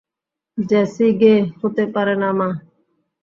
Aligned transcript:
Jassy 0.57 1.07
গে 1.21 1.33
হতে 1.59 1.83
পারে 1.93 2.15
না, 2.21 2.29
মা। 2.39 2.49